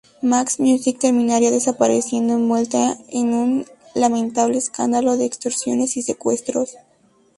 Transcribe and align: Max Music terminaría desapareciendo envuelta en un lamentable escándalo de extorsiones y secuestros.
Max 0.23 0.57
Music 0.59 0.97
terminaría 0.99 1.51
desapareciendo 1.51 2.33
envuelta 2.33 2.97
en 3.09 3.35
un 3.35 3.65
lamentable 3.93 4.57
escándalo 4.57 5.15
de 5.15 5.25
extorsiones 5.25 5.95
y 5.95 6.01
secuestros. 6.01 6.73